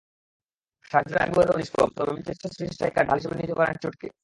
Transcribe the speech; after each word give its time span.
Sergio 0.91 1.19
আগুয়েরোও 1.25 1.59
নিষ্প্রভ, 1.61 1.87
তবে 1.97 2.11
ম্যানচেস্টার 2.13 2.51
সিটির 2.53 2.73
স্ট্রাইকার 2.75 3.07
ঢাল 3.07 3.17
হিসেবে 3.19 3.35
নিতে 3.39 3.55
পারেন 3.59 3.75
চোটকে। 3.83 4.07